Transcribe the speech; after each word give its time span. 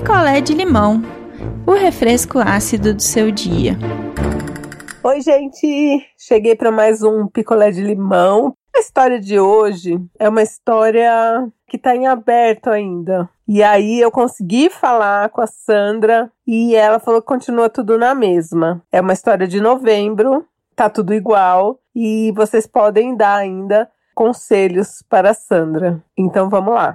picolé 0.00 0.40
de 0.40 0.54
limão, 0.54 1.02
o 1.66 1.72
refresco 1.72 2.38
ácido 2.38 2.94
do 2.94 3.02
seu 3.02 3.32
dia. 3.32 3.76
Oi, 5.02 5.20
gente! 5.20 6.06
Cheguei 6.16 6.54
para 6.54 6.70
mais 6.70 7.02
um 7.02 7.26
picolé 7.26 7.72
de 7.72 7.82
limão. 7.82 8.54
A 8.76 8.78
história 8.78 9.18
de 9.18 9.40
hoje 9.40 10.00
é 10.16 10.28
uma 10.28 10.40
história 10.40 11.10
que 11.66 11.76
está 11.76 11.96
em 11.96 12.06
aberto 12.06 12.70
ainda. 12.70 13.28
E 13.48 13.60
aí 13.60 13.98
eu 13.98 14.12
consegui 14.12 14.70
falar 14.70 15.30
com 15.30 15.40
a 15.40 15.48
Sandra 15.48 16.30
e 16.46 16.76
ela 16.76 17.00
falou 17.00 17.20
que 17.20 17.26
continua 17.26 17.68
tudo 17.68 17.98
na 17.98 18.14
mesma. 18.14 18.80
É 18.92 19.00
uma 19.00 19.12
história 19.12 19.48
de 19.48 19.60
novembro, 19.60 20.46
tá 20.76 20.88
tudo 20.88 21.12
igual 21.12 21.80
e 21.92 22.32
vocês 22.36 22.68
podem 22.68 23.16
dar 23.16 23.34
ainda 23.34 23.90
conselhos 24.14 25.02
para 25.10 25.30
a 25.30 25.34
Sandra. 25.34 26.00
Então 26.16 26.48
vamos 26.48 26.72
lá. 26.72 26.94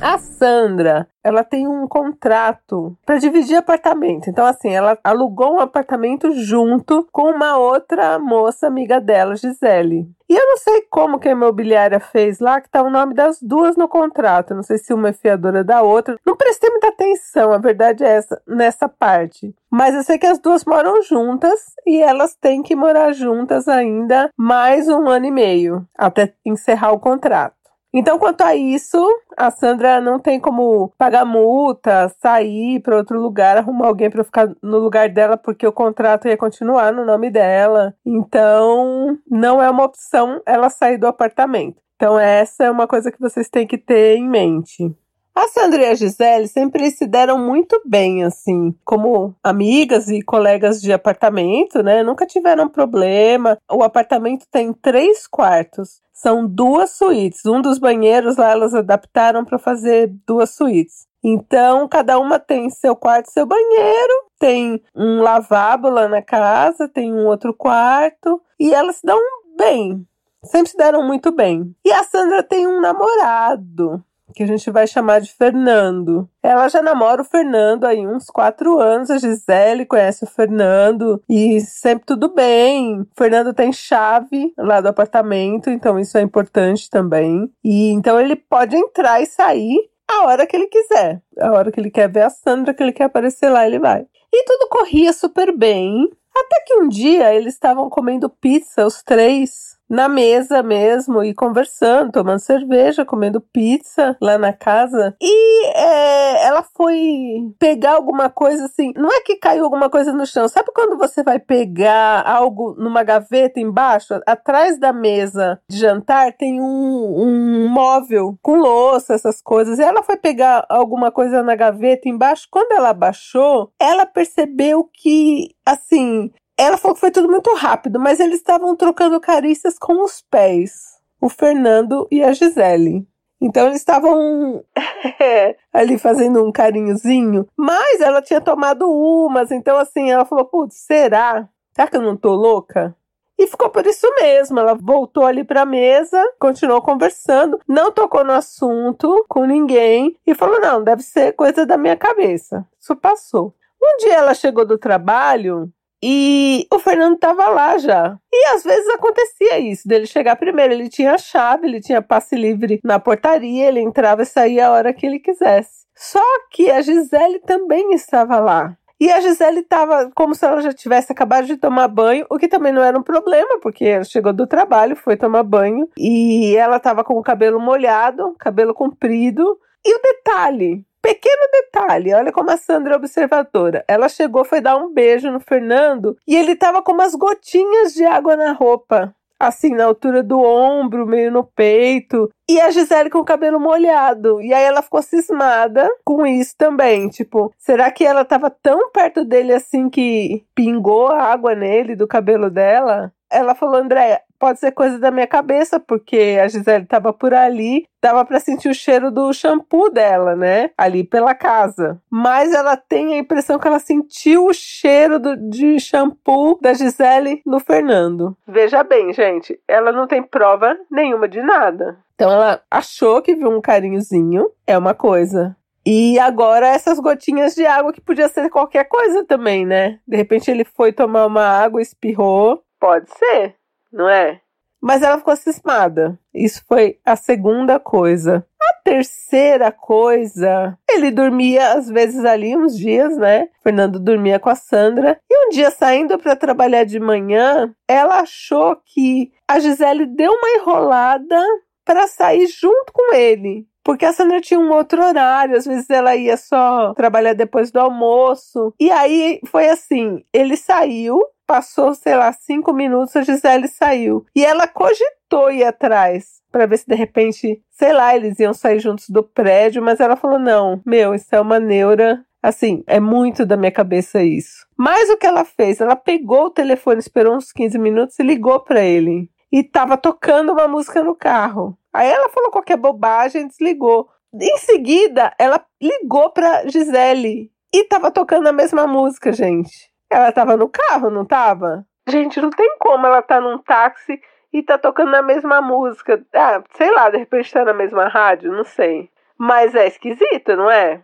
A 0.00 0.16
Sandra, 0.16 1.08
ela 1.24 1.42
tem 1.42 1.66
um 1.66 1.86
contrato 1.88 2.96
para 3.04 3.18
dividir 3.18 3.56
apartamento. 3.56 4.30
Então, 4.30 4.46
assim, 4.46 4.70
ela 4.70 4.96
alugou 5.02 5.56
um 5.56 5.60
apartamento 5.60 6.30
junto 6.32 7.06
com 7.10 7.30
uma 7.32 7.58
outra 7.58 8.18
moça 8.18 8.68
amiga 8.68 9.00
dela, 9.00 9.34
Gisele. 9.34 10.08
E 10.28 10.34
eu 10.34 10.46
não 10.46 10.56
sei 10.58 10.82
como 10.90 11.18
que 11.18 11.28
a 11.28 11.32
imobiliária 11.32 11.98
fez 11.98 12.38
lá, 12.38 12.60
que 12.60 12.68
tá 12.68 12.82
o 12.82 12.90
nome 12.90 13.14
das 13.14 13.42
duas 13.42 13.76
no 13.76 13.88
contrato. 13.88 14.54
Não 14.54 14.62
sei 14.62 14.78
se 14.78 14.92
uma 14.92 15.08
é 15.08 15.12
fiadora 15.12 15.64
da 15.64 15.82
outra. 15.82 16.16
Não 16.24 16.36
prestei 16.36 16.70
muita 16.70 16.88
atenção, 16.88 17.52
a 17.52 17.58
verdade 17.58 18.04
é 18.04 18.08
essa, 18.08 18.40
nessa 18.46 18.88
parte. 18.88 19.54
Mas 19.70 19.94
eu 19.94 20.02
sei 20.02 20.18
que 20.18 20.26
as 20.26 20.38
duas 20.38 20.64
moram 20.64 21.02
juntas 21.02 21.74
e 21.86 22.00
elas 22.00 22.34
têm 22.34 22.62
que 22.62 22.76
morar 22.76 23.12
juntas 23.12 23.66
ainda 23.66 24.30
mais 24.36 24.86
um 24.88 25.08
ano 25.08 25.26
e 25.26 25.30
meio 25.30 25.86
até 25.96 26.34
encerrar 26.44 26.92
o 26.92 27.00
contrato. 27.00 27.57
Então, 27.92 28.18
quanto 28.18 28.42
a 28.42 28.54
isso, 28.54 29.02
a 29.36 29.50
Sandra 29.50 30.00
não 30.00 30.18
tem 30.18 30.38
como 30.38 30.92
pagar 30.98 31.24
multa, 31.24 32.14
sair 32.20 32.80
para 32.80 32.96
outro 32.96 33.18
lugar, 33.18 33.56
arrumar 33.56 33.86
alguém 33.86 34.10
para 34.10 34.22
ficar 34.22 34.54
no 34.62 34.78
lugar 34.78 35.08
dela, 35.08 35.38
porque 35.38 35.66
o 35.66 35.72
contrato 35.72 36.28
ia 36.28 36.36
continuar 36.36 36.92
no 36.92 37.04
nome 37.04 37.30
dela. 37.30 37.94
Então, 38.04 39.18
não 39.26 39.62
é 39.62 39.70
uma 39.70 39.84
opção 39.84 40.42
ela 40.46 40.68
sair 40.68 40.98
do 40.98 41.06
apartamento. 41.06 41.80
Então, 41.96 42.18
essa 42.18 42.64
é 42.64 42.70
uma 42.70 42.86
coisa 42.86 43.10
que 43.10 43.20
vocês 43.20 43.48
têm 43.48 43.66
que 43.66 43.78
ter 43.78 44.16
em 44.16 44.28
mente. 44.28 44.94
A 45.38 45.46
Sandra 45.46 45.82
e 45.82 45.86
a 45.86 45.94
Gisele 45.94 46.48
sempre 46.48 46.90
se 46.90 47.06
deram 47.06 47.38
muito 47.38 47.80
bem, 47.86 48.24
assim, 48.24 48.74
como 48.84 49.36
amigas 49.40 50.08
e 50.08 50.20
colegas 50.20 50.80
de 50.80 50.92
apartamento, 50.92 51.80
né? 51.80 52.02
Nunca 52.02 52.26
tiveram 52.26 52.68
problema. 52.68 53.56
O 53.70 53.84
apartamento 53.84 54.44
tem 54.50 54.72
três 54.72 55.28
quartos. 55.28 56.00
São 56.12 56.44
duas 56.44 56.90
suítes. 56.90 57.46
Um 57.46 57.62
dos 57.62 57.78
banheiros 57.78 58.36
lá 58.36 58.50
elas 58.50 58.74
adaptaram 58.74 59.44
para 59.44 59.60
fazer 59.60 60.12
duas 60.26 60.50
suítes. 60.50 61.06
Então, 61.22 61.86
cada 61.86 62.18
uma 62.18 62.40
tem 62.40 62.68
seu 62.68 62.96
quarto, 62.96 63.30
seu 63.30 63.46
banheiro, 63.46 64.14
tem 64.40 64.82
um 64.92 65.22
lavabo 65.22 65.88
lá 65.88 66.08
na 66.08 66.20
casa, 66.20 66.88
tem 66.88 67.14
um 67.14 67.26
outro 67.28 67.54
quarto, 67.54 68.42
e 68.58 68.74
elas 68.74 68.96
se 68.96 69.06
dão 69.06 69.20
bem. 69.56 70.04
Sempre 70.44 70.70
se 70.70 70.76
deram 70.76 71.06
muito 71.06 71.30
bem. 71.30 71.72
E 71.84 71.92
a 71.92 72.02
Sandra 72.02 72.42
tem 72.42 72.66
um 72.66 72.80
namorado 72.80 74.02
que 74.34 74.42
a 74.42 74.46
gente 74.46 74.70
vai 74.70 74.86
chamar 74.86 75.20
de 75.20 75.32
Fernando. 75.32 76.28
Ela 76.42 76.68
já 76.68 76.82
namora 76.82 77.22
o 77.22 77.24
Fernando 77.24 77.84
aí 77.84 78.06
uns 78.06 78.26
quatro 78.26 78.78
anos. 78.78 79.10
A 79.10 79.18
Gisele 79.18 79.86
conhece 79.86 80.24
o 80.24 80.28
Fernando 80.28 81.22
e 81.28 81.60
sempre 81.60 82.04
tudo 82.06 82.32
bem. 82.32 83.00
O 83.00 83.06
Fernando 83.16 83.52
tem 83.52 83.72
chave 83.72 84.52
lá 84.56 84.80
do 84.80 84.88
apartamento, 84.88 85.70
então 85.70 85.98
isso 85.98 86.16
é 86.18 86.22
importante 86.22 86.88
também. 86.90 87.50
E 87.64 87.90
então 87.90 88.20
ele 88.20 88.36
pode 88.36 88.76
entrar 88.76 89.20
e 89.20 89.26
sair 89.26 89.78
a 90.08 90.24
hora 90.26 90.46
que 90.46 90.56
ele 90.56 90.66
quiser. 90.66 91.22
A 91.38 91.52
hora 91.52 91.70
que 91.70 91.78
ele 91.78 91.90
quer 91.90 92.10
ver 92.10 92.22
a 92.22 92.30
Sandra, 92.30 92.72
que 92.72 92.82
ele 92.82 92.92
quer 92.92 93.04
aparecer 93.04 93.48
lá, 93.48 93.66
ele 93.66 93.78
vai. 93.78 94.06
E 94.32 94.44
tudo 94.44 94.68
corria 94.68 95.12
super 95.12 95.56
bem. 95.56 96.08
Até 96.34 96.62
que 96.66 96.74
um 96.76 96.88
dia 96.88 97.34
eles 97.34 97.54
estavam 97.54 97.90
comendo 97.90 98.30
pizza, 98.30 98.86
os 98.86 99.02
três, 99.02 99.77
na 99.88 100.08
mesa 100.08 100.62
mesmo 100.62 101.22
e 101.22 101.34
conversando, 101.34 102.12
tomando 102.12 102.40
cerveja, 102.40 103.04
comendo 103.04 103.40
pizza 103.40 104.16
lá 104.20 104.36
na 104.36 104.52
casa. 104.52 105.16
E 105.20 105.66
é, 105.66 106.46
ela 106.46 106.62
foi 106.62 107.52
pegar 107.58 107.92
alguma 107.92 108.28
coisa 108.28 108.66
assim. 108.66 108.92
Não 108.96 109.10
é 109.10 109.20
que 109.20 109.36
caiu 109.36 109.64
alguma 109.64 109.88
coisa 109.88 110.12
no 110.12 110.26
chão. 110.26 110.48
Sabe 110.48 110.70
quando 110.74 110.98
você 110.98 111.22
vai 111.22 111.38
pegar 111.38 112.22
algo 112.26 112.74
numa 112.78 113.02
gaveta 113.02 113.60
embaixo? 113.60 114.20
Atrás 114.26 114.78
da 114.78 114.92
mesa 114.92 115.60
de 115.70 115.78
jantar 115.78 116.32
tem 116.32 116.60
um, 116.60 117.22
um 117.22 117.68
móvel 117.68 118.38
com 118.42 118.56
louça, 118.56 119.14
essas 119.14 119.40
coisas. 119.40 119.78
E 119.78 119.82
ela 119.82 120.02
foi 120.02 120.16
pegar 120.16 120.66
alguma 120.68 121.10
coisa 121.10 121.42
na 121.42 121.54
gaveta 121.54 122.08
embaixo. 122.08 122.46
Quando 122.50 122.72
ela 122.72 122.92
baixou, 122.92 123.70
ela 123.80 124.04
percebeu 124.04 124.88
que, 124.92 125.54
assim, 125.64 126.30
ela 126.58 126.76
falou 126.76 126.94
que 126.96 127.00
foi 127.00 127.12
tudo 127.12 127.28
muito 127.28 127.54
rápido, 127.54 128.00
mas 128.00 128.18
eles 128.18 128.40
estavam 128.40 128.74
trocando 128.74 129.20
carícias 129.20 129.78
com 129.78 130.02
os 130.02 130.20
pés. 130.20 130.98
O 131.20 131.28
Fernando 131.28 132.06
e 132.10 132.22
a 132.22 132.32
Gisele. 132.32 133.06
Então 133.40 133.68
eles 133.68 133.78
estavam 133.78 134.64
ali 135.72 135.96
fazendo 135.96 136.44
um 136.44 136.50
carinhozinho, 136.50 137.46
mas 137.56 138.00
ela 138.00 138.20
tinha 138.20 138.40
tomado 138.40 138.90
umas, 138.90 139.52
então 139.52 139.78
assim, 139.78 140.10
ela 140.10 140.24
falou: 140.24 140.44
"Putz, 140.44 140.76
será? 140.76 141.48
Será 141.72 141.86
que 141.86 141.96
eu 141.96 142.02
não 142.02 142.16
tô 142.16 142.34
louca?" 142.34 142.96
E 143.38 143.46
ficou 143.46 143.70
por 143.70 143.86
isso 143.86 144.12
mesmo. 144.20 144.58
Ela 144.58 144.74
voltou 144.74 145.24
ali 145.24 145.44
para 145.44 145.62
a 145.62 145.66
mesa, 145.66 146.20
continuou 146.40 146.82
conversando, 146.82 147.60
não 147.68 147.92
tocou 147.92 148.24
no 148.24 148.32
assunto 148.32 149.24
com 149.28 149.44
ninguém 149.44 150.18
e 150.26 150.34
falou: 150.34 150.60
"Não, 150.60 150.82
deve 150.82 151.02
ser 151.02 151.32
coisa 151.34 151.64
da 151.64 151.78
minha 151.78 151.96
cabeça". 151.96 152.66
Isso 152.80 152.96
passou. 152.96 153.54
Um 153.80 153.98
dia 153.98 154.14
ela 154.14 154.34
chegou 154.34 154.66
do 154.66 154.76
trabalho 154.76 155.72
e 156.02 156.66
o 156.72 156.78
Fernando 156.78 157.14
estava 157.14 157.48
lá 157.48 157.78
já. 157.78 158.16
E 158.32 158.46
às 158.54 158.62
vezes 158.62 158.88
acontecia 158.90 159.58
isso, 159.58 159.86
dele 159.86 160.06
chegar 160.06 160.36
primeiro. 160.36 160.72
Ele 160.72 160.88
tinha 160.88 161.14
a 161.14 161.18
chave, 161.18 161.66
ele 161.66 161.80
tinha 161.80 162.00
passe 162.00 162.36
livre 162.36 162.80
na 162.84 162.98
portaria, 162.98 163.68
ele 163.68 163.80
entrava 163.80 164.22
e 164.22 164.26
saía 164.26 164.68
a 164.68 164.72
hora 164.72 164.92
que 164.92 165.06
ele 165.06 165.18
quisesse. 165.18 165.86
Só 165.94 166.22
que 166.52 166.70
a 166.70 166.80
Gisele 166.80 167.40
também 167.40 167.92
estava 167.92 168.38
lá. 168.38 168.76
E 169.00 169.10
a 169.12 169.20
Gisele 169.20 169.60
estava 169.60 170.10
como 170.14 170.34
se 170.34 170.44
ela 170.44 170.60
já 170.60 170.72
tivesse 170.72 171.12
acabado 171.12 171.46
de 171.46 171.56
tomar 171.56 171.86
banho, 171.86 172.26
o 172.28 172.36
que 172.36 172.48
também 172.48 172.72
não 172.72 172.82
era 172.82 172.98
um 172.98 173.02
problema, 173.02 173.58
porque 173.60 173.84
ela 173.84 174.04
chegou 174.04 174.32
do 174.32 174.46
trabalho, 174.46 174.96
foi 174.96 175.16
tomar 175.16 175.44
banho 175.44 175.88
e 175.96 176.56
ela 176.56 176.78
estava 176.78 177.04
com 177.04 177.14
o 177.14 177.22
cabelo 177.22 177.60
molhado, 177.60 178.34
cabelo 178.38 178.74
comprido. 178.74 179.58
E 179.84 179.94
o 179.94 180.02
detalhe, 180.02 180.84
Pequeno 181.08 181.48
detalhe, 181.50 182.12
olha 182.12 182.30
como 182.30 182.50
a 182.50 182.58
Sandra 182.58 182.92
é 182.92 182.96
observadora. 182.98 183.82
Ela 183.88 184.10
chegou, 184.10 184.44
foi 184.44 184.60
dar 184.60 184.76
um 184.76 184.92
beijo 184.92 185.30
no 185.30 185.40
Fernando 185.40 186.18
e 186.26 186.36
ele 186.36 186.54
tava 186.54 186.82
com 186.82 186.92
umas 186.92 187.14
gotinhas 187.14 187.94
de 187.94 188.04
água 188.04 188.36
na 188.36 188.52
roupa. 188.52 189.14
Assim, 189.40 189.70
na 189.70 189.86
altura 189.86 190.22
do 190.22 190.38
ombro, 190.38 191.06
meio 191.06 191.32
no 191.32 191.44
peito. 191.44 192.28
E 192.46 192.60
a 192.60 192.70
Gisele 192.70 193.08
com 193.08 193.20
o 193.20 193.24
cabelo 193.24 193.58
molhado. 193.58 194.42
E 194.42 194.52
aí 194.52 194.64
ela 194.64 194.82
ficou 194.82 195.00
cismada 195.00 195.88
com 196.04 196.26
isso 196.26 196.54
também. 196.58 197.08
Tipo, 197.08 197.54
será 197.56 197.90
que 197.90 198.04
ela 198.04 198.22
tava 198.22 198.50
tão 198.50 198.90
perto 198.90 199.24
dele 199.24 199.54
assim 199.54 199.88
que 199.88 200.44
pingou 200.54 201.06
a 201.06 201.22
água 201.22 201.54
nele 201.54 201.96
do 201.96 202.06
cabelo 202.06 202.50
dela? 202.50 203.14
Ela 203.30 203.54
falou, 203.54 203.76
Andréia, 203.76 204.20
pode 204.38 204.60
ser 204.60 204.72
coisa 204.72 204.98
da 204.98 205.10
minha 205.10 205.26
cabeça, 205.26 205.80
porque 205.80 206.38
a 206.42 206.48
Gisele 206.48 206.84
estava 206.84 207.12
por 207.12 207.34
ali, 207.34 207.86
dava 208.00 208.24
para 208.24 208.40
sentir 208.40 208.68
o 208.68 208.74
cheiro 208.74 209.10
do 209.10 209.32
shampoo 209.32 209.90
dela, 209.90 210.36
né? 210.36 210.70
Ali 210.78 211.04
pela 211.04 211.34
casa. 211.34 212.00
Mas 212.10 212.54
ela 212.54 212.76
tem 212.76 213.14
a 213.14 213.18
impressão 213.18 213.58
que 213.58 213.66
ela 213.66 213.78
sentiu 213.78 214.46
o 214.46 214.52
cheiro 214.52 215.18
do, 215.18 215.36
de 215.36 215.78
shampoo 215.80 216.58
da 216.60 216.72
Gisele 216.72 217.42
no 217.44 217.58
Fernando. 217.58 218.36
Veja 218.46 218.82
bem, 218.84 219.12
gente, 219.12 219.60
ela 219.66 219.92
não 219.92 220.06
tem 220.06 220.22
prova 220.22 220.76
nenhuma 220.90 221.28
de 221.28 221.42
nada. 221.42 221.98
Então 222.14 222.30
ela 222.30 222.60
achou 222.70 223.20
que 223.22 223.34
viu 223.34 223.50
um 223.50 223.60
carinhozinho, 223.60 224.50
é 224.66 224.76
uma 224.76 224.94
coisa. 224.94 225.56
E 225.86 226.18
agora 226.18 226.66
essas 226.68 226.98
gotinhas 226.98 227.54
de 227.54 227.64
água 227.64 227.92
que 227.92 228.00
podia 228.00 228.28
ser 228.28 228.50
qualquer 228.50 228.84
coisa 228.84 229.24
também, 229.24 229.64
né? 229.64 230.00
De 230.06 230.16
repente 230.16 230.50
ele 230.50 230.64
foi 230.64 230.92
tomar 230.92 231.24
uma 231.26 231.44
água, 231.44 231.80
espirrou. 231.80 232.62
Pode 232.78 233.08
ser 233.10 233.58
não 233.92 234.08
é? 234.08 234.40
Mas 234.80 235.02
ela 235.02 235.18
ficou 235.18 235.34
cismada. 235.36 236.18
Isso 236.32 236.62
foi 236.66 236.98
a 237.04 237.16
segunda 237.16 237.80
coisa. 237.80 238.46
A 238.60 238.82
terceira 238.82 239.72
coisa, 239.72 240.78
ele 240.88 241.10
dormia 241.10 241.72
às 241.72 241.88
vezes 241.88 242.24
ali 242.24 242.56
uns 242.56 242.76
dias, 242.76 243.16
né? 243.16 243.48
Fernando 243.62 243.98
dormia 243.98 244.38
com 244.38 244.50
a 244.50 244.54
Sandra. 244.54 245.18
E 245.28 245.46
um 245.46 245.50
dia 245.50 245.70
saindo 245.70 246.18
para 246.18 246.36
trabalhar 246.36 246.84
de 246.84 247.00
manhã, 247.00 247.74
ela 247.88 248.20
achou 248.20 248.76
que 248.84 249.32
a 249.48 249.58
Gisele 249.58 250.06
deu 250.06 250.32
uma 250.32 250.50
enrolada 250.60 251.42
para 251.84 252.06
sair 252.06 252.46
junto 252.46 252.92
com 252.92 253.14
ele. 253.14 253.66
Porque 253.82 254.04
a 254.04 254.12
Sandra 254.12 254.38
tinha 254.38 254.60
um 254.60 254.70
outro 254.70 255.02
horário, 255.02 255.56
às 255.56 255.64
vezes 255.64 255.88
ela 255.88 256.14
ia 256.14 256.36
só 256.36 256.92
trabalhar 256.92 257.32
depois 257.32 257.70
do 257.70 257.80
almoço. 257.80 258.74
E 258.78 258.90
aí 258.90 259.40
foi 259.46 259.70
assim: 259.70 260.22
ele 260.30 260.58
saiu, 260.58 261.18
Passou, 261.48 261.94
sei 261.94 262.14
lá, 262.14 262.30
cinco 262.30 262.74
minutos, 262.74 263.16
a 263.16 263.22
Gisele 263.22 263.68
saiu. 263.68 264.26
E 264.36 264.44
ela 264.44 264.68
cogitou 264.68 265.50
ir 265.50 265.64
atrás 265.64 266.42
para 266.52 266.66
ver 266.66 266.76
se 266.76 266.86
de 266.86 266.94
repente, 266.94 267.62
sei 267.70 267.90
lá, 267.90 268.14
eles 268.14 268.38
iam 268.38 268.52
sair 268.52 268.78
juntos 268.78 269.08
do 269.08 269.22
prédio, 269.22 269.82
mas 269.82 269.98
ela 269.98 270.14
falou: 270.14 270.38
não, 270.38 270.82
meu, 270.84 271.14
isso 271.14 271.34
é 271.34 271.40
uma 271.40 271.58
neura. 271.58 272.22
Assim, 272.42 272.84
é 272.86 273.00
muito 273.00 273.46
da 273.46 273.56
minha 273.56 273.72
cabeça 273.72 274.22
isso. 274.22 274.66
Mas 274.76 275.08
o 275.08 275.16
que 275.16 275.26
ela 275.26 275.42
fez? 275.42 275.80
Ela 275.80 275.96
pegou 275.96 276.44
o 276.44 276.50
telefone, 276.50 277.00
esperou 277.00 277.34
uns 277.34 277.50
15 277.50 277.78
minutos 277.78 278.18
e 278.18 278.22
ligou 278.22 278.60
para 278.60 278.84
ele. 278.84 279.30
E 279.50 279.64
tava 279.64 279.96
tocando 279.96 280.52
uma 280.52 280.68
música 280.68 281.02
no 281.02 281.14
carro. 281.14 281.78
Aí 281.94 282.08
ela 282.08 282.28
falou 282.28 282.50
qualquer 282.50 282.76
bobagem, 282.76 283.48
desligou. 283.48 284.06
Em 284.38 284.58
seguida, 284.58 285.34
ela 285.38 285.64
ligou 285.82 286.30
pra 286.30 286.68
Gisele 286.68 287.50
e 287.72 287.84
tava 287.84 288.10
tocando 288.10 288.46
a 288.46 288.52
mesma 288.52 288.86
música, 288.86 289.32
gente. 289.32 289.87
Ela 290.10 290.32
tava 290.32 290.56
no 290.56 290.68
carro, 290.68 291.10
não 291.10 291.24
tava? 291.24 291.86
Gente, 292.08 292.40
não 292.40 292.50
tem 292.50 292.76
como 292.78 293.06
ela 293.06 293.20
tá 293.20 293.40
num 293.40 293.58
táxi 293.58 294.20
e 294.52 294.62
tá 294.62 294.78
tocando 294.78 295.14
a 295.14 295.22
mesma 295.22 295.60
música. 295.60 296.24
Ah, 296.34 296.62
sei 296.74 296.90
lá, 296.90 297.10
de 297.10 297.18
repente 297.18 297.52
tá 297.52 297.64
na 297.64 297.74
mesma 297.74 298.08
rádio, 298.08 298.50
não 298.50 298.64
sei. 298.64 299.10
Mas 299.36 299.74
é 299.74 299.86
esquisito, 299.86 300.56
não 300.56 300.70
é? 300.70 301.02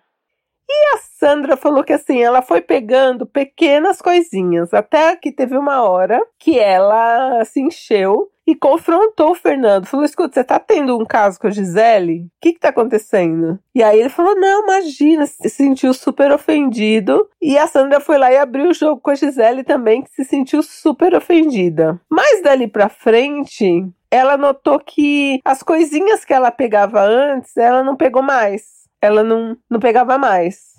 E 0.69 0.95
a 0.95 0.99
Sandra 1.25 1.57
falou 1.57 1.83
que 1.83 1.95
assim, 1.95 2.23
ela 2.23 2.43
foi 2.43 2.61
pegando 2.61 3.25
pequenas 3.25 4.03
coisinhas, 4.03 4.75
até 4.75 5.17
que 5.17 5.33
teve 5.33 5.57
uma 5.57 5.83
hora 5.83 6.21
que 6.39 6.59
ela 6.59 7.43
se 7.47 7.63
encheu 7.63 8.31
e 8.47 8.55
confrontou 8.55 9.31
o 9.31 9.35
Fernando. 9.35 9.87
Falou: 9.87 10.05
escuta, 10.05 10.35
você 10.35 10.45
tá 10.45 10.59
tendo 10.59 10.99
um 10.99 11.07
caso 11.07 11.41
com 11.41 11.47
a 11.47 11.51
Gisele? 11.51 12.25
O 12.27 12.31
que 12.43 12.53
que 12.53 12.61
tá 12.61 12.69
acontecendo? 12.69 13.59
E 13.75 13.83
aí 13.83 14.01
ele 14.01 14.11
falou: 14.11 14.39
não, 14.39 14.65
imagina, 14.65 15.25
se 15.25 15.49
sentiu 15.49 15.95
super 15.95 16.31
ofendido. 16.31 17.27
E 17.41 17.57
a 17.57 17.67
Sandra 17.67 18.01
foi 18.01 18.19
lá 18.19 18.31
e 18.31 18.37
abriu 18.37 18.69
o 18.69 18.75
jogo 18.75 19.01
com 19.01 19.11
a 19.11 19.15
Gisele 19.15 19.65
também, 19.65 20.03
que 20.03 20.11
se 20.11 20.25
sentiu 20.25 20.63
super 20.63 21.15
ofendida. 21.15 21.99
Mas 22.11 22.43
dali 22.43 22.69
pra 22.69 22.91
frente, 22.91 23.83
ela 24.11 24.37
notou 24.37 24.79
que 24.79 25.41
as 25.43 25.63
coisinhas 25.63 26.23
que 26.23 26.35
ela 26.35 26.51
pegava 26.51 27.01
antes, 27.01 27.57
ela 27.57 27.83
não 27.83 27.97
pegou 27.97 28.23
mais. 28.23 28.85
Ela 29.01 29.23
não, 29.23 29.57
não 29.71 29.81
pegava 29.81 30.19
mais. 30.19 30.74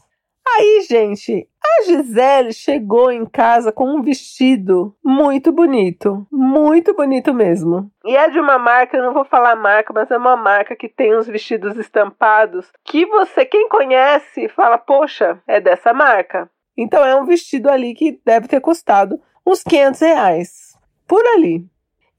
Aí, 0.47 0.85
gente, 0.87 1.47
a 1.63 1.83
Gisele 1.83 2.53
chegou 2.53 3.11
em 3.11 3.25
casa 3.25 3.71
com 3.71 3.89
um 3.89 4.01
vestido 4.01 4.95
muito 5.03 5.51
bonito, 5.51 6.25
muito 6.31 6.93
bonito 6.93 7.33
mesmo. 7.33 7.89
E 8.05 8.15
é 8.15 8.29
de 8.29 8.39
uma 8.39 8.59
marca, 8.59 8.95
eu 8.95 9.03
não 9.03 9.13
vou 9.13 9.25
falar 9.25 9.55
marca, 9.55 9.91
mas 9.91 10.09
é 10.11 10.17
uma 10.17 10.37
marca 10.37 10.75
que 10.75 10.87
tem 10.87 11.17
uns 11.17 11.27
vestidos 11.27 11.75
estampados 11.77 12.71
que 12.83 13.05
você, 13.05 13.43
quem 13.43 13.67
conhece, 13.67 14.47
fala, 14.49 14.77
poxa, 14.77 15.41
é 15.47 15.59
dessa 15.59 15.93
marca. 15.93 16.49
Então 16.77 17.03
é 17.03 17.15
um 17.15 17.25
vestido 17.25 17.69
ali 17.69 17.93
que 17.93 18.19
deve 18.23 18.47
ter 18.47 18.61
custado 18.61 19.19
uns 19.45 19.63
500 19.63 19.99
reais, 20.01 20.77
por 21.07 21.25
ali. 21.25 21.65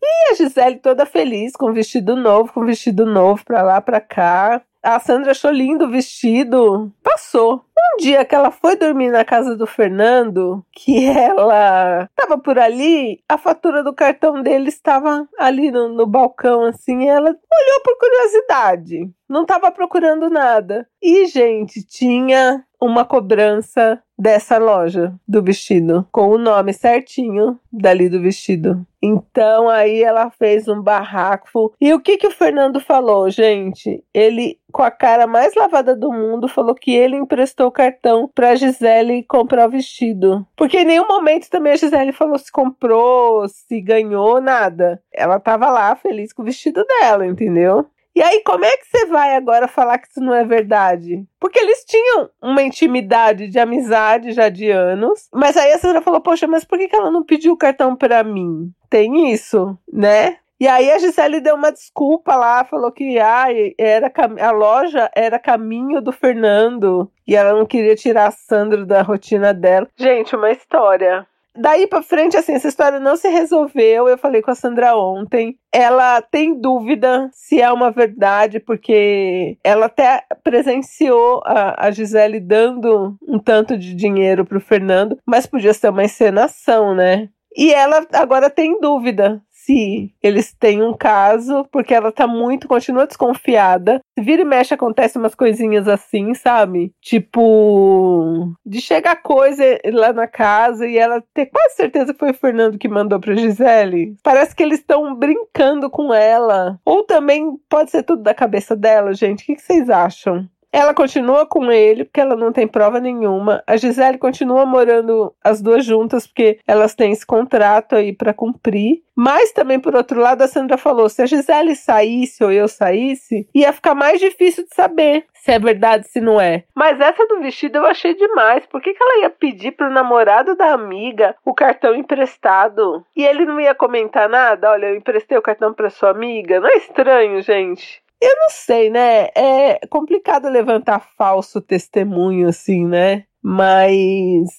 E 0.02 0.32
a 0.32 0.34
Gisele 0.34 0.76
toda 0.76 1.06
feliz 1.06 1.52
com 1.56 1.72
vestido 1.72 2.16
novo, 2.16 2.52
com 2.52 2.64
vestido 2.64 3.06
novo 3.06 3.44
pra 3.44 3.62
lá, 3.62 3.80
pra 3.80 4.00
cá. 4.00 4.62
A 4.82 5.00
Sandra 5.00 5.32
achou 5.32 5.50
lindo 5.50 5.86
o 5.86 5.90
vestido. 5.90 6.92
Passou. 7.02 7.64
Um 7.78 7.98
dia 7.98 8.24
que 8.24 8.34
ela 8.34 8.50
foi 8.50 8.76
dormir 8.76 9.10
na 9.10 9.24
casa 9.24 9.56
do 9.56 9.66
Fernando, 9.66 10.64
que 10.72 11.06
ela 11.06 12.04
estava 12.04 12.38
por 12.38 12.58
ali, 12.58 13.20
a 13.28 13.36
fatura 13.36 13.82
do 13.82 13.94
cartão 13.94 14.42
dele 14.42 14.68
estava 14.68 15.28
ali 15.38 15.70
no, 15.70 15.88
no 15.88 16.06
balcão, 16.06 16.64
assim, 16.64 17.08
ela 17.08 17.28
olhou 17.28 17.80
por 17.84 17.98
curiosidade. 17.98 19.10
Não 19.28 19.42
estava 19.42 19.70
procurando 19.70 20.30
nada. 20.30 20.88
E, 21.02 21.26
gente, 21.26 21.84
tinha 21.84 22.64
uma 22.80 23.04
cobrança 23.04 24.00
dessa 24.18 24.58
loja 24.58 25.14
do 25.26 25.42
vestido, 25.42 26.06
com 26.10 26.28
o 26.28 26.38
nome 26.38 26.72
certinho 26.72 27.58
dali 27.72 28.08
do 28.08 28.20
vestido. 28.20 28.86
Então 29.02 29.68
aí 29.68 30.02
ela 30.02 30.30
fez 30.30 30.66
um 30.68 30.80
barraco. 30.80 31.74
E 31.80 31.92
o 31.92 32.00
que 32.00 32.16
que 32.16 32.26
o 32.26 32.30
Fernando 32.30 32.80
falou, 32.80 33.28
gente? 33.30 34.02
Ele, 34.12 34.58
com 34.72 34.82
a 34.82 34.90
cara 34.90 35.26
mais 35.26 35.54
lavada 35.54 35.94
do 35.94 36.10
mundo, 36.10 36.48
falou 36.48 36.74
que 36.74 36.94
ele 36.94 37.16
emprestou 37.16 37.65
o 37.66 37.72
cartão 37.72 38.30
pra 38.34 38.54
Gisele 38.54 39.22
comprar 39.22 39.66
o 39.66 39.70
vestido. 39.70 40.46
Porque 40.56 40.78
em 40.78 40.84
nenhum 40.84 41.06
momento 41.06 41.48
também 41.50 41.72
a 41.72 41.76
Gisele 41.76 42.12
falou 42.12 42.38
se 42.38 42.50
comprou, 42.50 43.48
se 43.48 43.80
ganhou, 43.80 44.40
nada. 44.40 45.02
Ela 45.12 45.38
tava 45.38 45.70
lá 45.70 45.94
feliz 45.96 46.32
com 46.32 46.42
o 46.42 46.44
vestido 46.44 46.84
dela, 46.84 47.26
entendeu? 47.26 47.86
E 48.16 48.22
aí, 48.22 48.42
como 48.46 48.64
é 48.64 48.74
que 48.78 48.86
você 48.86 49.04
vai 49.04 49.36
agora 49.36 49.68
falar 49.68 49.98
que 49.98 50.08
isso 50.08 50.22
não 50.22 50.32
é 50.32 50.42
verdade? 50.42 51.22
Porque 51.38 51.58
eles 51.58 51.84
tinham 51.84 52.30
uma 52.40 52.62
intimidade 52.62 53.46
de 53.46 53.58
amizade 53.58 54.32
já 54.32 54.48
de 54.48 54.70
anos. 54.70 55.28
Mas 55.34 55.54
aí 55.54 55.70
a 55.72 55.78
Sandra 55.78 56.00
falou: 56.00 56.22
Poxa, 56.22 56.46
mas 56.46 56.64
por 56.64 56.78
que 56.78 56.96
ela 56.96 57.10
não 57.10 57.22
pediu 57.22 57.52
o 57.52 57.58
cartão 57.58 57.94
para 57.94 58.24
mim? 58.24 58.72
Tem 58.88 59.30
isso, 59.30 59.78
né? 59.92 60.38
E 60.58 60.66
aí 60.66 60.90
a 60.90 60.98
Gisele 60.98 61.40
deu 61.40 61.54
uma 61.54 61.70
desculpa 61.70 62.34
lá, 62.34 62.64
falou 62.64 62.90
que 62.90 63.18
ah, 63.18 63.46
era 63.78 64.10
a 64.40 64.50
loja 64.50 65.10
era 65.14 65.38
caminho 65.38 66.00
do 66.00 66.12
Fernando 66.12 67.10
e 67.26 67.36
ela 67.36 67.52
não 67.52 67.66
queria 67.66 67.94
tirar 67.94 68.28
a 68.28 68.30
Sandra 68.30 68.84
da 68.86 69.02
rotina 69.02 69.52
dela. 69.52 69.88
Gente, 69.98 70.34
uma 70.34 70.50
história 70.50 71.26
daí 71.56 71.86
pra 71.86 72.02
frente, 72.02 72.36
assim, 72.36 72.52
essa 72.52 72.68
história 72.68 73.00
não 73.00 73.16
se 73.16 73.28
resolveu. 73.28 74.08
Eu 74.08 74.18
falei 74.18 74.42
com 74.42 74.50
a 74.50 74.54
Sandra 74.54 74.96
ontem. 74.96 75.58
Ela 75.72 76.20
tem 76.20 76.58
dúvida 76.58 77.28
se 77.32 77.60
é 77.60 77.70
uma 77.72 77.90
verdade, 77.90 78.60
porque 78.60 79.56
ela 79.64 79.86
até 79.86 80.24
presenciou 80.42 81.42
a, 81.44 81.86
a 81.86 81.90
Gisele 81.90 82.40
dando 82.40 83.16
um 83.26 83.38
tanto 83.38 83.76
de 83.76 83.94
dinheiro 83.94 84.44
pro 84.44 84.60
Fernando, 84.60 85.18
mas 85.26 85.46
podia 85.46 85.74
ser 85.74 85.90
uma 85.90 86.04
encenação, 86.04 86.94
né? 86.94 87.28
E 87.56 87.72
ela 87.72 88.06
agora 88.12 88.50
tem 88.50 88.78
dúvida 88.80 89.40
se 89.66 90.14
eles 90.22 90.54
têm 90.54 90.82
um 90.82 90.94
caso, 90.96 91.66
porque 91.72 91.92
ela 91.92 92.12
tá 92.12 92.26
muito, 92.26 92.68
continua 92.68 93.06
desconfiada. 93.06 94.00
Vira 94.16 94.42
e 94.42 94.44
mexe, 94.44 94.72
acontece 94.72 95.18
umas 95.18 95.34
coisinhas 95.34 95.88
assim, 95.88 96.32
sabe? 96.34 96.92
Tipo, 97.00 98.54
de 98.64 98.80
chegar 98.80 99.16
coisa 99.16 99.64
lá 99.92 100.12
na 100.12 100.28
casa 100.28 100.86
e 100.86 100.96
ela 100.96 101.22
ter 101.34 101.46
quase 101.46 101.74
certeza 101.74 102.12
que 102.12 102.18
foi 102.18 102.30
o 102.30 102.34
Fernando 102.34 102.78
que 102.78 102.88
mandou 102.88 103.18
pra 103.18 103.34
Gisele. 103.34 104.16
Parece 104.22 104.54
que 104.54 104.62
eles 104.62 104.78
estão 104.78 105.14
brincando 105.16 105.90
com 105.90 106.14
ela. 106.14 106.78
Ou 106.84 107.02
também 107.02 107.56
pode 107.68 107.90
ser 107.90 108.04
tudo 108.04 108.22
da 108.22 108.32
cabeça 108.32 108.76
dela, 108.76 109.12
gente. 109.12 109.42
O 109.42 109.46
que 109.46 109.60
vocês 109.60 109.90
acham? 109.90 110.48
Ela 110.76 110.92
continua 110.92 111.46
com 111.46 111.72
ele, 111.72 112.04
porque 112.04 112.20
ela 112.20 112.36
não 112.36 112.52
tem 112.52 112.68
prova 112.68 113.00
nenhuma. 113.00 113.64
A 113.66 113.78
Gisele 113.78 114.18
continua 114.18 114.66
morando 114.66 115.34
as 115.42 115.62
duas 115.62 115.86
juntas, 115.86 116.26
porque 116.26 116.58
elas 116.66 116.94
têm 116.94 117.12
esse 117.12 117.24
contrato 117.24 117.96
aí 117.96 118.12
para 118.12 118.34
cumprir. 118.34 119.02
Mas 119.16 119.52
também, 119.52 119.80
por 119.80 119.96
outro 119.96 120.20
lado, 120.20 120.42
a 120.42 120.46
Sandra 120.46 120.76
falou: 120.76 121.08
se 121.08 121.22
a 121.22 121.26
Gisele 121.26 121.74
saísse 121.74 122.44
ou 122.44 122.52
eu 122.52 122.68
saísse, 122.68 123.48
ia 123.54 123.72
ficar 123.72 123.94
mais 123.94 124.20
difícil 124.20 124.64
de 124.64 124.74
saber 124.74 125.24
se 125.32 125.52
é 125.52 125.58
verdade, 125.58 126.08
se 126.08 126.20
não 126.20 126.38
é. 126.38 126.64
Mas 126.74 127.00
essa 127.00 127.24
do 127.26 127.40
vestido 127.40 127.78
eu 127.78 127.86
achei 127.86 128.14
demais. 128.14 128.66
Por 128.66 128.82
que, 128.82 128.92
que 128.92 129.02
ela 129.02 129.22
ia 129.22 129.30
pedir 129.30 129.72
pro 129.72 129.88
namorado 129.88 130.56
da 130.56 130.74
amiga 130.74 131.36
o 131.42 131.54
cartão 131.54 131.94
emprestado? 131.94 133.02
E 133.16 133.24
ele 133.24 133.46
não 133.46 133.58
ia 133.58 133.74
comentar 133.74 134.28
nada? 134.28 134.72
Olha, 134.72 134.86
eu 134.86 134.96
emprestei 134.96 135.38
o 135.38 135.42
cartão 135.42 135.72
pra 135.72 135.88
sua 135.88 136.10
amiga. 136.10 136.60
Não 136.60 136.68
é 136.68 136.76
estranho, 136.76 137.40
gente? 137.40 138.04
Eu 138.26 138.36
não 138.36 138.50
sei, 138.50 138.90
né? 138.90 139.28
É 139.36 139.86
complicado 139.88 140.48
levantar 140.48 141.06
falso 141.16 141.60
testemunho 141.60 142.48
assim, 142.48 142.84
né? 142.84 143.22
Mas 143.40 144.50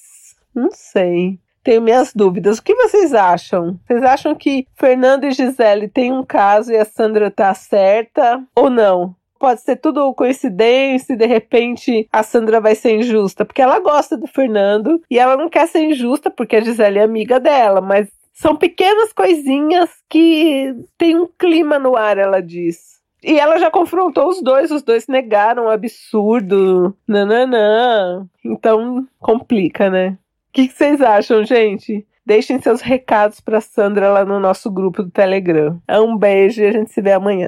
não 0.55 0.69
sei. 0.71 1.38
Tenho 1.62 1.81
minhas 1.81 2.13
dúvidas. 2.13 2.59
O 2.59 2.63
que 2.63 2.74
vocês 2.74 3.13
acham? 3.13 3.77
Vocês 3.86 4.01
acham 4.01 4.33
que 4.33 4.65
Fernando 4.74 5.25
e 5.25 5.31
Gisele 5.31 5.89
têm 5.89 6.13
um 6.13 6.24
caso 6.24 6.71
e 6.71 6.77
a 6.77 6.86
Sandra 6.86 7.29
tá 7.29 7.53
certa 7.53 8.41
ou 8.55 8.69
não? 8.69 9.13
Pode 9.38 9.59
ser 9.59 9.75
tudo 9.75 10.13
coincidência 10.13 11.12
e 11.12 11.17
de 11.17 11.25
repente 11.25 12.07
a 12.09 12.24
Sandra 12.24 12.62
vai 12.62 12.74
ser 12.74 12.95
injusta, 12.95 13.43
porque 13.43 13.62
ela 13.62 13.79
gosta 13.79 14.15
do 14.15 14.27
Fernando 14.27 15.01
e 15.12 15.19
ela 15.19 15.36
não 15.36 15.50
quer 15.50 15.67
ser 15.67 15.81
injusta 15.81 16.31
porque 16.31 16.55
a 16.55 16.62
Gisele 16.62 17.00
é 17.00 17.03
amiga 17.03 17.38
dela, 17.38 17.81
mas 17.81 18.07
são 18.33 18.55
pequenas 18.55 19.12
coisinhas 19.12 19.89
que 20.07 20.74
tem 20.97 21.19
um 21.19 21.27
clima 21.27 21.77
no 21.77 21.97
ar, 21.97 22.17
ela 22.17 22.41
diz. 22.41 22.97
E 23.27 23.38
ela 23.38 23.60
já 23.60 23.69
confrontou 23.69 24.29
os 24.29 24.41
dois, 24.41 24.72
os 24.72 24.81
dois 24.81 25.05
negaram, 25.05 25.69
absurdo, 25.69 26.96
nananã. 27.05 28.25
Então 28.43 29.05
complica, 29.19 29.89
né? 29.89 30.17
O 30.50 30.53
que, 30.53 30.69
que 30.69 30.74
vocês 30.74 31.01
acham, 31.01 31.43
gente? 31.43 32.07
Deixem 32.25 32.57
seus 32.62 32.79
recados 32.79 33.41
para 33.41 33.60
Sandra 33.60 34.07
lá 34.10 34.24
no 34.24 34.39
nosso 34.39 34.72
grupo 34.72 35.03
do 35.03 35.12
Telegram. 35.12 35.77
Um 35.89 36.15
beijo 36.17 36.62
e 36.62 36.67
a 36.67 36.72
gente 36.72 36.93
se 36.93 37.01
vê 37.01 37.12
amanhã. 37.12 37.48